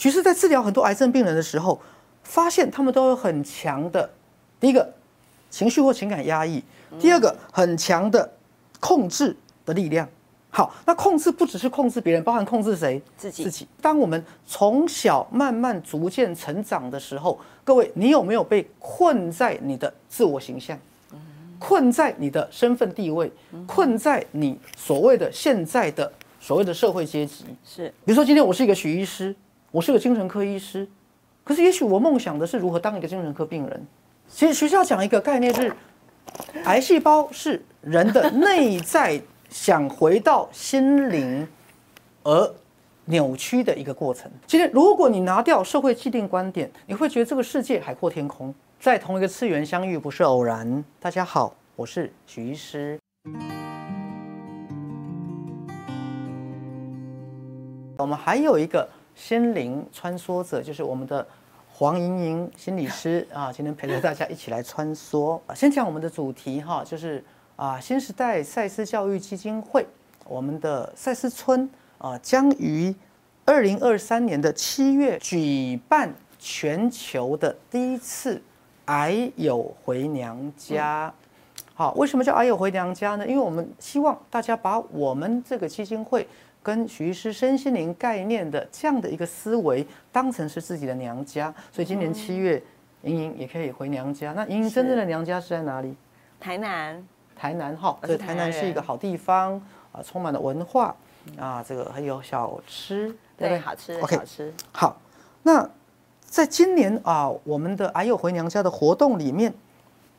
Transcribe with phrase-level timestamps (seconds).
[0.00, 1.78] 其实，在治疗很多癌症病人的时候，
[2.22, 4.08] 发现他们都有很强的
[4.58, 4.90] 第一个
[5.50, 6.64] 情绪或情感压抑，
[6.98, 8.32] 第二个很强的
[8.80, 9.36] 控制
[9.66, 10.08] 的力量。
[10.48, 12.98] 好，那控制不只是控制别人，包含控制谁？
[13.18, 13.68] 自己自己。
[13.82, 20.78] 当我们从小慢慢逐渐成长的时候，各位，你有没有被困在你的自我形象？
[21.58, 23.30] 困在你的身份地位？
[23.66, 26.10] 困在你所谓的现在的
[26.40, 27.44] 所谓的社会阶级？
[27.66, 29.36] 是，比如说今天我是一个许医师，
[29.70, 30.88] 我是个精神科医师，
[31.44, 33.86] 可是也许我梦想的是如何当一个精神科病人。
[34.28, 35.72] 其实学校讲一个概念是，
[36.64, 39.20] 癌细胞是人的内在。
[39.50, 41.44] 想回到心灵
[42.22, 42.54] 而
[43.06, 44.30] 扭曲的一个过程。
[44.46, 50.84] 其实，如果你拿掉社会既定观点，你会觉得这个世界海阔天空，在同一个次元相遇不是偶然。
[51.00, 52.96] 大家好，我是许医师。
[57.98, 58.88] 我们还有一个
[59.20, 61.26] 心灵穿梭者，就是我们的
[61.70, 65.38] 黄莹莹心理师啊，今天陪着大家一起来穿梭。
[65.54, 67.22] 先讲我们的主题哈，就是。
[67.56, 69.86] 啊，新时代赛斯教育基金会，
[70.24, 72.94] 我们的赛斯村啊，将于
[73.44, 78.40] 二零二三年的七月举办全球的第一次
[78.86, 81.12] 癌友回娘家。
[81.74, 83.26] 好，为什么叫癌友回娘家呢？
[83.26, 86.26] 因为我们希望大家把我们这个基金会
[86.62, 92.62] 跟徐医师身心灵概念的这样的一个思维当成是自己的娘家，所以今年七月，
[93.02, 94.32] 莹莹也可以回娘家。
[94.32, 95.94] 那莹莹真正的娘家是在哪里？
[96.38, 97.02] 台南。
[97.36, 99.54] 台南哈，这台南是一个好地方
[99.92, 100.94] 啊，充满了文化
[101.38, 104.52] 啊，这个还有小吃，对，好吃，OK，好吃。
[104.70, 105.00] 好，
[105.42, 105.66] 那
[106.22, 109.54] 在今年啊，我们的哎呦回娘家的活动里面，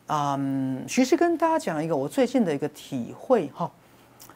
[0.08, 3.70] 嗯，徐师跟大家讲一个我最近的一个体会哈，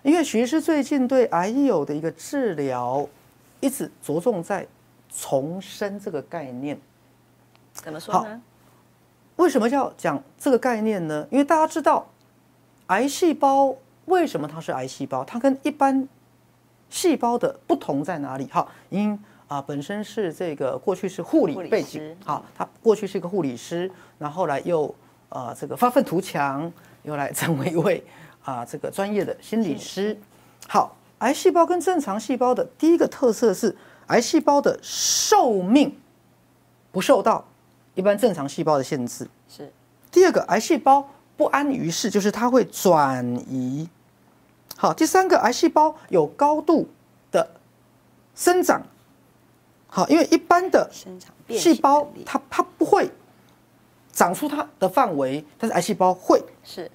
[0.07, 3.05] 因为徐师最近对癌友的一个治疗，
[3.59, 4.65] 一直着重在
[5.13, 6.79] 重生这个概念。
[7.73, 8.41] 怎么说呢？
[9.35, 11.27] 为什么要讲这个概念呢？
[11.29, 12.07] 因为大家知道。
[12.87, 15.25] 癌细胞为什么它是癌细胞？
[15.25, 16.09] 它跟一般
[16.89, 18.47] 细胞的不同在哪里？
[18.47, 24.95] 哈，因啊本身是这个过去是护理背景，好，他过去是一个护理师，然后来又
[25.31, 28.01] 呃这个发愤图强，又来成为一位
[28.47, 30.19] 啊这个专业的心理师。
[30.67, 33.77] 好，癌细胞跟正常细胞的第一个特色是，
[34.07, 35.95] 癌细胞的寿命
[36.91, 37.45] 不受到
[37.95, 39.29] 一般正常细胞的限制。
[39.49, 39.71] 是。
[40.11, 41.07] 第二个，癌细胞。
[41.39, 43.87] 不安于世，就是它会转移。
[44.75, 46.89] 好，第三个，癌细胞有高度
[47.31, 47.47] 的
[48.35, 48.81] 生长。
[49.87, 50.91] 好，因为一般的
[51.51, 53.11] 细胞它它不会
[54.11, 56.43] 长出它的范围，但是癌细胞会。
[56.65, 56.91] 是。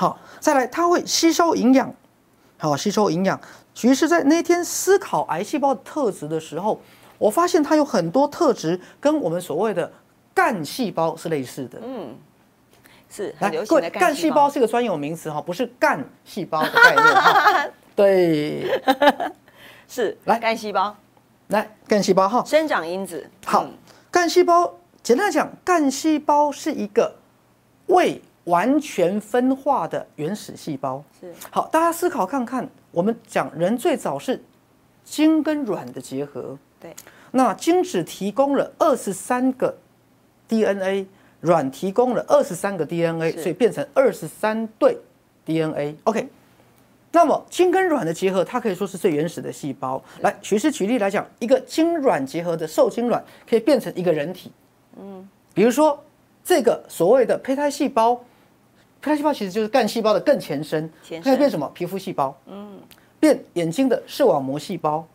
[0.00, 1.94] 好，再来，它会吸收营养。
[2.56, 3.38] 好，吸收营养。
[3.74, 6.80] 其实，在那天思考癌细胞的特质的时候，
[7.18, 9.92] 我发现它有很多特质跟我们所谓的
[10.32, 11.78] 干细胞是类似的。
[11.82, 12.16] 嗯。
[13.10, 17.72] 是来，各位，干细胞是一个专有名词哈，不是干细胞的概念。
[17.94, 18.80] 对，
[19.86, 20.96] 是来干细胞，
[21.48, 23.28] 来干细胞哈，生长因子。
[23.44, 23.66] 好，
[24.10, 24.72] 干细胞
[25.02, 27.14] 简单来讲，干细胞是一个
[27.88, 31.02] 未完全分化的原始细胞。
[31.20, 34.42] 是好，大家思考看看，我们讲人最早是
[35.04, 36.58] 精跟卵的结合。
[36.80, 36.94] 对，
[37.30, 39.76] 那精子提供了二十三个
[40.48, 41.06] DNA。
[41.42, 44.94] 卵提供了二十三个 DNA，所以变成二十三对
[45.46, 45.96] DNA。
[46.04, 46.28] OK，
[47.12, 50.04] 那么精跟卵的结合，它可以说是最原始的细胞。
[50.20, 54.52] 来，学师举例来讲，一个精卵结合的受精卵可以变成一个人体。
[54.98, 55.98] 嗯，比如说
[56.44, 58.22] 这个所谓的胚胎细胞，
[59.00, 60.90] 胚胎细胞其实就是干细胞的更前身，
[61.22, 61.70] 可以变什么？
[61.74, 62.36] 皮肤细胞。
[62.46, 62.78] 嗯，
[63.18, 65.06] 变眼睛的视网膜细胞，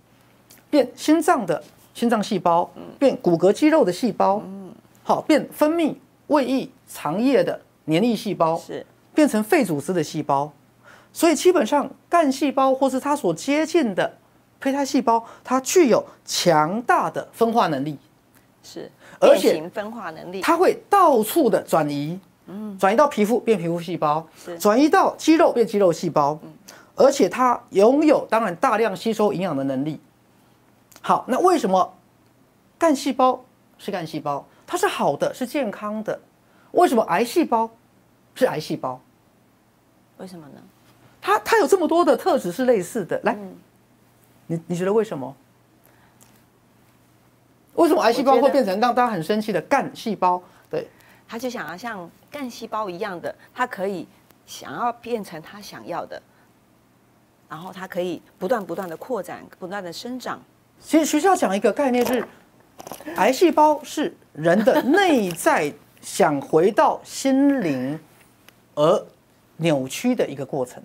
[0.69, 1.63] 变心脏的
[1.93, 2.69] 心脏细胞，
[2.99, 4.41] 变骨骼肌肉的细胞。
[4.45, 4.73] 嗯，
[5.03, 5.95] 好，变分泌。
[6.27, 8.57] 胃液、肠液的黏液细胞。
[8.57, 8.85] 是。
[9.13, 10.51] 变成肺组织的细胞，
[11.13, 14.13] 所以基本上干细胞或是它所接近的
[14.59, 17.97] 胚胎细胞，它具有强大的分化能力，
[18.61, 24.27] 是而且分化能力，它会到处的转移，嗯，转移到皮肤变皮肤细胞，
[24.59, 26.53] 转移到肌肉变肌肉细胞，嗯，
[26.95, 29.99] 而且它拥有当然大量吸收营养的能力。
[31.01, 31.93] 好，那为什么
[32.77, 33.43] 干细胞
[33.77, 34.45] 是干细胞？
[34.67, 36.19] 它是好的，是健康的。
[36.71, 37.69] 为什么癌细胞
[38.33, 38.99] 是癌细胞？
[40.17, 40.61] 为什么呢？
[41.21, 43.19] 它它有这么多的特质是类似的。
[43.23, 43.37] 来，
[44.47, 45.35] 你你觉得为什么？
[47.75, 50.41] 为什么癌细胞会变成让大家很生气的干细胞？
[50.69, 50.87] 对，
[51.27, 54.07] 他就想要像干细胞一样的，他可以
[54.45, 56.21] 想要变成他想要的，
[57.49, 60.41] 然后他可以不断不断的扩展，不断的生长。
[60.79, 62.25] 其实学校讲一个概念是。
[63.15, 67.97] 癌细胞是人的内在想回到心灵
[68.75, 69.07] 而
[69.55, 70.83] 扭曲的一个过程，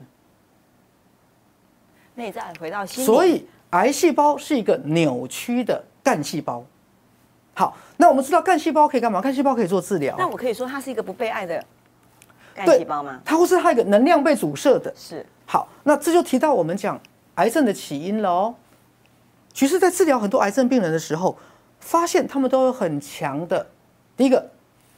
[2.15, 6.65] 内在回到心里，所以癌细胞是一个扭曲的干细胞。
[7.55, 9.21] 好，那我们知道干细胞可以干嘛？
[9.21, 11.63] 干细胞可以做治疗，那我可以说它是一个不被爱的
[12.55, 13.21] 干细胞吗？
[13.25, 14.93] 它或是它一个能量被阻塞的。
[14.97, 16.99] 是，好，那这就提到我们讲
[17.35, 18.55] 癌症的起因了哦。
[19.53, 21.37] 其实，在治疗很多癌症病人的时候，
[21.81, 23.67] 发现他们都有很强的，
[24.17, 24.49] 第一个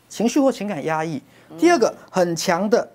[0.08, 1.20] 情绪或情感压抑，
[1.58, 2.88] 第二个很强的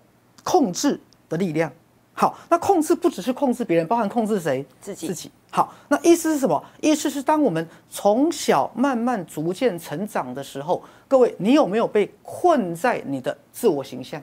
[0.44, 1.70] 控制的力量。
[2.14, 4.66] 好，那控制不只是控制别人，包含控制谁？
[4.80, 5.32] 自己自己。
[5.50, 6.64] 好，那意思是什么？
[6.82, 14.22] 意思是当我们从小慢慢逐渐成长的时候，各位，你有没有被困在你的自我形象？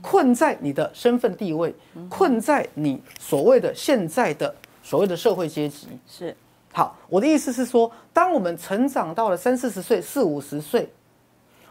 [0.00, 1.74] 困在你的身份地位，
[2.08, 5.88] 困在你所谓的现在的所谓的社会阶级。
[6.06, 6.34] 是，
[6.72, 10.88] 好，我的意思是说，当我们成长到了三四十岁、四五十岁，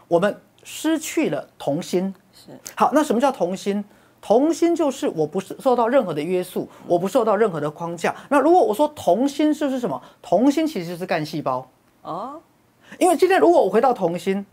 [0.06, 2.14] 我们失去了童心。
[2.34, 3.82] 是，好，那什么叫童心？
[4.20, 8.14] 童心就是我不是受到任何的约束，我不受到任何的框架。
[8.28, 10.00] 那如果我说童心就是什么？
[10.20, 11.68] 童心其实就是干细胞。
[12.02, 12.40] 哦，
[12.98, 14.44] 因为今天如果我回到童心，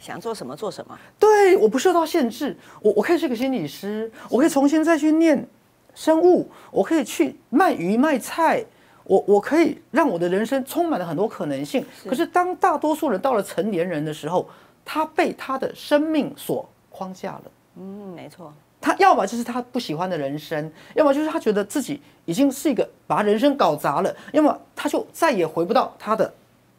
[0.00, 5.48] 想做什么做什么，对，我不受到限制，我我可以是个心理师，我可以重新再去念
[5.94, 8.64] 生物，我可以去卖鱼卖菜，
[9.04, 11.84] 我我可以让我的人生充满了很多可能性。
[12.08, 14.48] 可是当大多数人到了成年人的时候，
[14.84, 17.42] 他被他的生命所框架了。
[17.76, 26.30] 嗯，没错，他要么就是他不喜欢的人生，要么就是他觉得自己已经是一个把人生搞砸了，要么他就再也回不到他的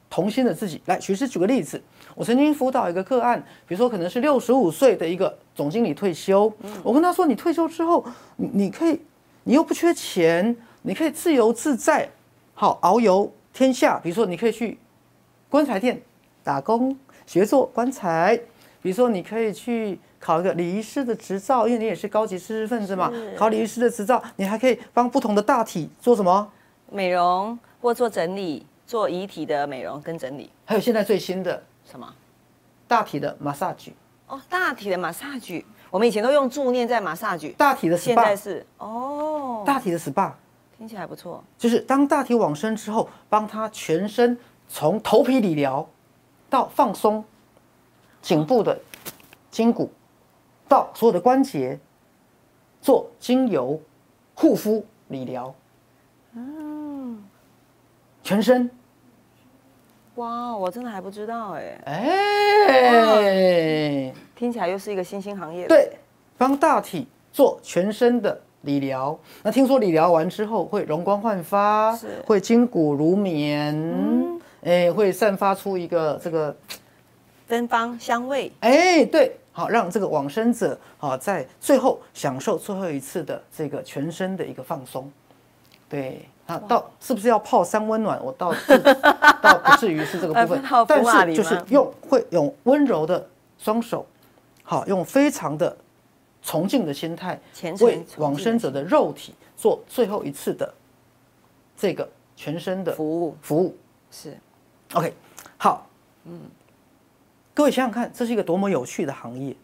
[0.10, 0.82] 童心的自己。
[0.86, 1.82] 来，徐师举个例子，
[2.14, 6.52] 我曾经辅导一个个案，比如说可能是六十五岁的一个总经理退休，
[6.84, 9.00] 我跟他说，你退休之后，你你可以，
[9.46, 12.10] 你又不缺钱，你可以自由自在，
[12.54, 13.98] 好遨游天下。
[14.04, 14.78] 比如说，你可以去
[15.50, 16.02] 棺材店
[16.44, 16.96] 打工，
[17.26, 18.40] 学做棺材。
[18.84, 23.10] 比如说，你可以去考一个礼仪师的执照，因为你也是高级知识分子嘛。
[23.38, 26.52] 考礼仪师的执照，你还可以帮不同的大体做什么？
[26.92, 32.14] 美容或做整理，做遗体的美容跟整理，还有现在最新的什么？
[32.86, 33.92] 大体的 massage，
[34.28, 38.64] 哦，大体的马萨举，我们以前都用助念在马萨举，大体的现在是。
[38.78, 40.34] 哦，大体的 SPA，
[40.78, 44.38] 听起来不错，就是当大体往生之后，帮他全身
[44.68, 45.88] 从头皮理疗
[46.50, 47.24] 到放松
[48.24, 48.76] 颈部的
[49.52, 49.92] 筋骨，
[50.68, 51.78] 到所有的关节
[52.82, 53.80] 做精油
[54.34, 55.54] 护肤理疗，
[56.34, 57.24] 嗯，
[58.24, 58.68] 全身。
[60.16, 65.92] 哇，我真的还不知道哎，哎，听起来又是一个新兴行业，，对，
[66.38, 69.20] 帮大体做全身的理疗。
[69.42, 76.56] 那听说理疗完之后会容光焕发是，会筋骨如棉，哎，会散发出一个这个，
[77.48, 85.12] 芬芳香味，哎，对，好，让这个往生者好在最后享受最后一次的这个全身的一个放松。
[85.90, 88.20] 对，那到是不是要泡三温暖？
[88.24, 88.80] 我倒是
[89.42, 90.64] 倒不至于是这个 部分。
[90.88, 93.28] 但是就是用会用温柔的
[93.60, 94.06] 双手，
[94.64, 95.76] 好，用非常的
[96.42, 100.74] 崇敬的心态虔，诚为崇敬的往生者的肉体做最后一次的
[101.78, 103.38] 这个全身的服务。
[103.42, 103.78] 服务。
[104.10, 104.36] 是。
[104.94, 105.14] OK，
[105.58, 105.88] 好，
[106.26, 106.40] 嗯，
[107.54, 109.56] 各位想想看，这是一个多么有趣的行业。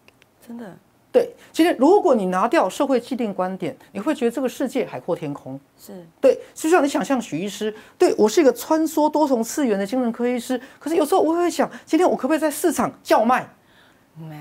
[0.46, 0.76] 真的
[1.12, 5.60] 对，其实如果你拿掉社会既定观点，你会觉得这个世界海阔天空。
[5.76, 13.48] 是对，就像你想象许医师，对我是一个穿梭多重次元的精神科医师，可是有时候我会想，今天我可不可以在市场叫卖？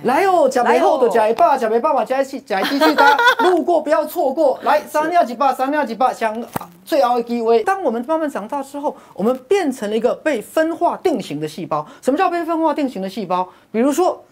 [0.05, 4.59] 来哦，假杯后的假一爸，假杯爸爸，假一起，假一继续搭， 路过不要错过。
[4.63, 6.45] 来，三尿几把，三尿几把，想
[6.85, 7.63] 最熬的机会。
[7.65, 11.87] 当我们慢慢长大之后，我们变成了一个被分化定型的细胞。
[12.01, 13.49] 什么叫被分化定型的细胞？
[13.71, 14.23] 比如说。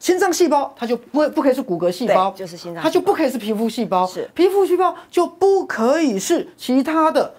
[0.00, 7.34] 心脏细胞它就不会不可以是骨骼细胞，就是心脏它就不可以是皮肤细胞，是皮肤细胞就不可以是其他的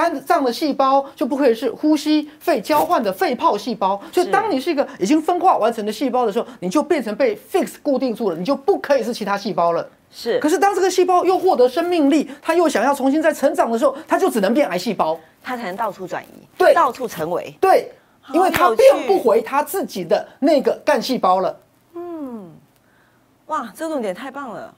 [0.00, 4.00] 肝脏的细胞，就不可以是呼吸、肺交换的肺泡细胞。
[4.10, 9.86] 所以，当你是一个已经分化完成的细胞的时候，你就变成被 fix 固定住了，你就不可以是其他细胞了。
[10.10, 15.20] 是，可是，当这个细胞又获得生命力，它又想要重新再成长的时候，它就只能变癌细胞。
[15.42, 17.92] 它才能到处转移，对到处成为，对，
[18.32, 21.60] 因为它变不回它自己的那个干细胞了。
[21.94, 22.50] 嗯
[23.48, 24.74] 哇，这个论点太棒了。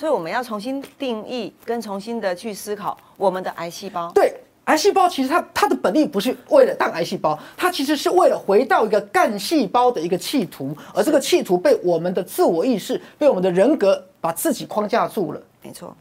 [0.00, 4.10] 所以我们要重新定义，跟重新的去思考我们的癌细胞。
[4.14, 15.42] 对，癌细胞其实它它的本意不是为了当癌细胞，它其实是为了回到一个干细胞的一个企图，而这个企图被我们的自我意识、被我们的人格把自己框架住了。
[15.60, 15.94] 没错。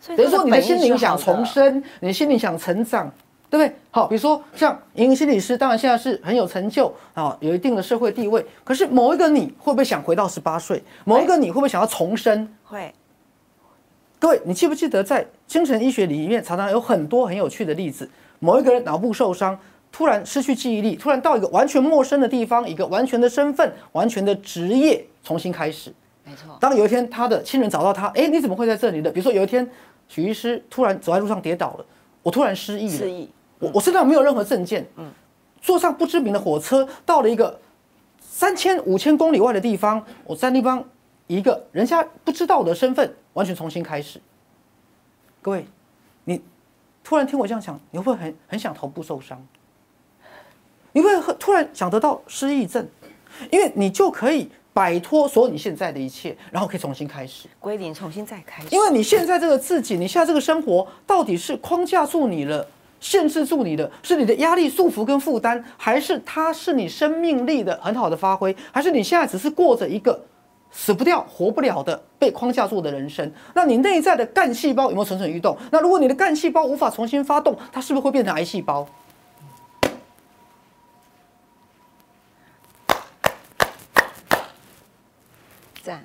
[0.00, 3.08] 所以等于说你的心灵想重生，你的心灵想成长，
[3.50, 3.74] 对不对？
[3.90, 8.44] 好，比如说像莹莹心理师，当然现在是很有成就啊，有一定的社会地位。
[8.62, 10.82] 可是某一个你会不会想回到十八岁？
[11.04, 12.48] 某一个你会不会想要重生？
[12.64, 12.92] 会
[14.18, 18.08] 各位，你记不记得在精神医学里面常常有很多很有趣的例子？
[18.40, 19.58] 某一个人脑部受伤，
[19.90, 25.94] 突然失去记忆力，突然到一个完全陌生的地方，一个完全的身份、完全的职业重新开始。
[26.24, 29.10] 没错，当有一天他的亲人找到他，哎，你怎么会在这里的？
[29.10, 29.66] 比如说有一天
[30.08, 31.86] 许医师突然走在路上跌倒了，
[32.22, 35.10] 我突然失忆了，失忆，我我身上没有任何证件，嗯，
[35.60, 37.58] 坐上不知名的火车到了一个
[38.20, 40.82] 三千五千公里外的地方，我在那方
[41.26, 44.20] 一个人家不知道我的身份，完全重新开始。
[45.42, 45.66] 各位，
[46.24, 46.40] 你
[47.02, 49.44] 突然听我这样讲，你会不会很很想头部受伤？
[50.92, 52.86] 你会很突然想得到失忆症，
[53.50, 57.46] 因为你就可以摆脱所有你现在的一切，然后可以重新开始。
[57.60, 58.68] 归零，重新再开始。
[58.70, 62.66] 因为你现在这个自己，你现在这个生活，到底是框架住你了，
[63.00, 70.20] 限制住你的，是你的压力、束缚跟负担，还是它是你生命力的很好的发挥，还是你现在只是过着一个
[70.70, 73.30] 死不掉、活不了的被框架住的人生？
[73.54, 75.56] 那你内在的干细胞有没有蠢蠢欲动？
[75.70, 78.86] 那如果你的干细胞无法重新发动，它是不是会变成癌细胞？
[85.82, 86.04] 赞，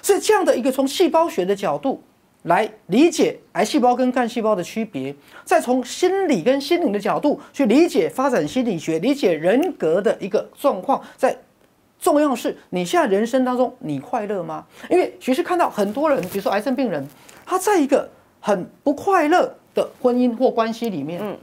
[0.00, 2.02] 所以这样的一个从细胞学的角度
[2.48, 5.14] 来理解癌细胞跟干细胞的区别，
[5.44, 11.00] 再从心理跟心灵的角度去理解发展心理学、理解人格的一个状况。
[11.16, 11.36] 在
[12.00, 14.64] 重要是你现在人生当中你快乐吗？
[14.88, 17.06] 因为其实看到很多人，比如说癌症病人，
[17.44, 18.08] 他在一个
[18.40, 21.36] 很不快乐的婚姻或关系里面，嗯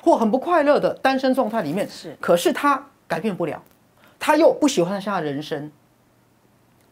[0.00, 3.62] 或很不快乐的单身状态里面，是可是他改变不了，
[4.18, 5.70] 他又不喜欢他现在人生。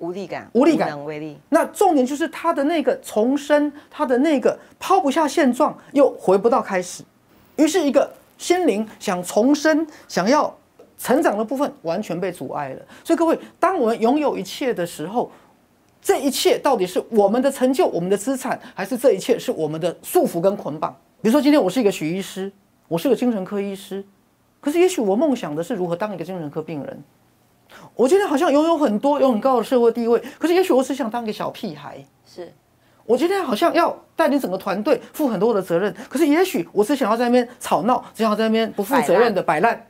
[0.01, 7.05] 无力感，无力感无能为力，那重点就是他的那个重生，他的那个抛不下现状，又回不到开始，
[7.57, 10.53] 于是一个心灵想重生、想要
[10.99, 12.83] 成长的部分完全被阻碍了。
[13.05, 15.31] 所以各位，当我们拥有一切的时候，
[16.03, 20.91] 这一切到底是我们的成就、我们的资产，还是这一切是我们的束缚跟捆绑？
[21.21, 22.51] 比如说，今天我是一个许医师，
[22.89, 24.03] 我是个精神科医师，
[24.61, 27.05] 可是也许我梦想的是如何当一个精神科病人。
[27.95, 32.03] 我今天好像拥有很多，有很高的社会地位，可是也许我只想当个小屁孩。
[32.27, 32.53] 是
[33.05, 39.87] 我今天好像要带领整个团队，负很多的责任，可是也许我只想要在那边吵闹，只想要在那边不负责任的摆烂。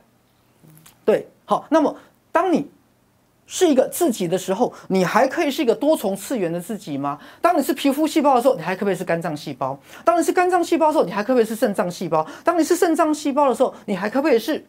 [1.05, 1.95] 对，好，那么
[2.31, 2.67] 当你
[3.45, 7.19] 是一个自己的时候，你还可以是一个多重次元的自己吗？
[7.41, 9.77] 当你是皮肤细胞的时候，你还可不可以是肝脏细胞？
[10.03, 12.25] 当你是肝脏细胞的时候，你还可不可以是肾脏细胞？
[12.43, 14.65] 当你是肾脏细胞的时候，你还可不可以是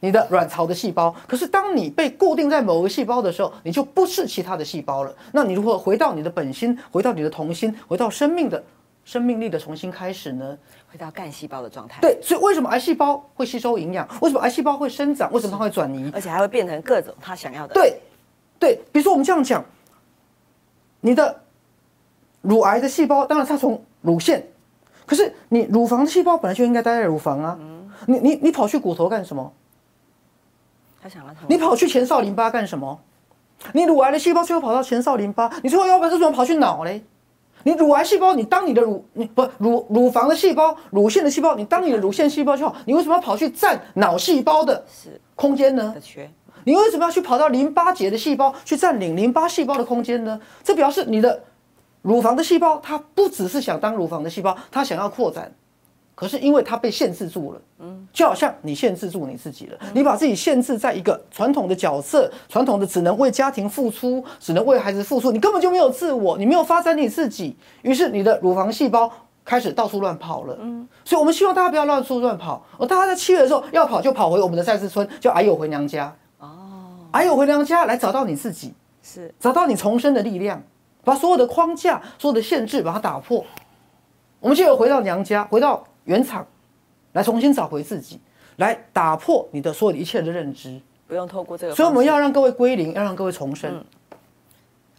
[0.00, 1.14] 你的卵巢的细胞？
[1.28, 5.14] 可是当你被固定在某个细胞的时候，你就不是其他的细胞了。
[5.32, 8.62] 那你如何回到你的本心，回到你的童心，回到生命的
[9.04, 10.56] 生命力的重新开始呢？
[10.90, 14.08] 回到干细胞的状态，对，所以为什么癌细胞会吸收营养？
[14.20, 15.32] 为什么癌细胞会生长？
[15.32, 16.10] 为什么它会转移？
[16.12, 17.74] 而且还会变成各种它想要的。
[17.74, 18.00] 对，
[18.58, 19.64] 对，比如说我们这样讲，
[21.00, 21.40] 你的
[22.40, 24.44] 乳癌的细胞，当然它从乳腺，
[25.06, 27.58] 可是你乳房的细胞本来就应该待在乳房啊，
[28.06, 29.52] 你你你跑去骨头干什么？
[31.02, 33.00] 他想要你跑去前少淋巴干什么？
[33.72, 37.02] 你乳癌的细胞最后跑到前少淋巴，你最后要不然为什么跑去脑嘞？
[37.62, 44.82] 你乳癌细胞，你当你的乳，你不乳乳房的细胞、乳腺的细胞，你当你的乳腺细胞就好，你为什么要跑去占脑细胞的
[45.34, 45.94] 空间呢
[46.64, 50.40] 你为什么要去跑到淋巴结的细胞去占领淋巴细胞的空间呢？
[50.62, 51.42] 这表示你的
[52.02, 55.52] 乳房的细胞，它不只是想当乳房的细胞，它想要扩展，
[56.20, 69.10] 可是因为它被限制住了，嗯，就好像你限制住你自己了，你把自己限制在一个传统的角色，传统的只能为家庭付出，只能为孩子付出，你根本就没有自我，你没有发展你自己，于是你的乳房细胞。
[69.42, 72.62] 开始到处乱跑了，嗯，所以我们希望大家不要乱处乱跑。
[72.78, 76.14] 而大家在七月的时候要跑，就跑回我们的赛事村，叫矮友回娘家。
[76.38, 76.48] 哦，
[77.12, 80.62] 矮友回娘家来找到你自己，是找到你重生的力量，
[81.02, 83.44] 把所有的框架、所有的限制把它打破。
[84.38, 86.44] 我们就有回到娘家，回到原厂，
[87.12, 88.18] 来重新找回自己，
[88.56, 90.80] 来打破你的所有的一切的认知。
[91.06, 93.84] 不用透过这个，所以我们要让各位归零，要让各位重生。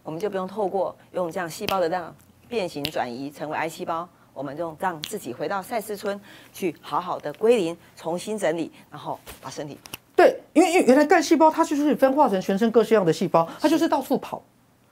[0.04, 2.16] 我们就不用透过用这样细胞的这样
[2.48, 6.18] 变形转移成为癌细胞，我们就让自己回到赛斯村
[6.54, 9.78] 去好好的归零，重新整理，然后把身体
[10.16, 14.42] 对，因为因为原来干细胞它就是分化成全身各式样的细胞，它就是到处跑。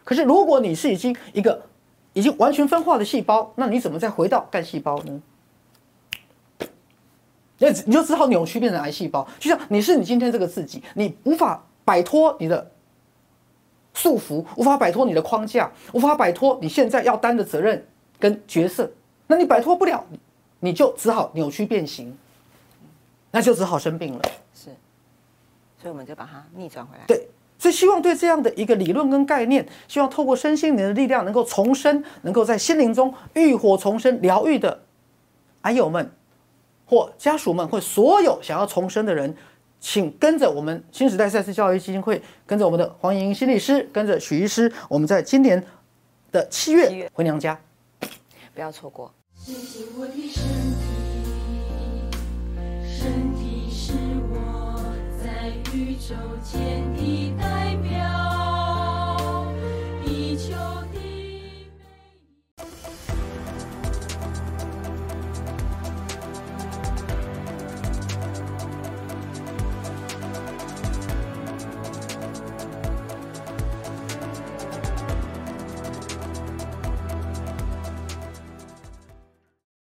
[0.04, 1.62] 可是如果你是已经一个
[2.12, 5.22] 已经完全分化的细胞，那你怎么再回到干细胞呢？
[7.60, 12.72] 那你就只好扭曲变成癌细胞，就像你是你今天这个自己，你无法摆脱你的
[13.94, 17.86] 束缚，无法摆脱你的框架，无法摆脱你现在要担的责任，
[18.18, 18.90] 跟角色，
[19.28, 20.04] 那你摆脱不了，
[20.60, 22.18] 你就只好扭曲变形，
[23.32, 24.22] 那就只好生病了。
[24.54, 24.70] 是，
[25.82, 27.04] 所以我们就把它逆转回来。
[27.08, 34.82] 对，所以希望对这样的一个理论跟概念，希望透过身心灵的力量，能够重生，能够在心灵中浴火重生、疗愈的
[35.64, 36.10] 癌友们
[36.90, 39.38] 或家属们，或所有想要重生的人，
[39.80, 45.64] 请跟着我们新时代赛事教育基金会，跟着我们的黄莹莹心理师，跟着许医师，我们在今年
[46.32, 47.60] 的七月回娘家。
[48.56, 49.14] 不要错过。
[49.36, 50.44] 谢谢我的身
[50.74, 50.90] 体，
[52.84, 53.94] 身体是
[54.32, 54.84] 我
[55.24, 59.46] 在宇宙间的代表，
[60.04, 60.56] 地球。